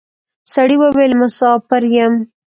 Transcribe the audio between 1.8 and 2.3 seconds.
یم.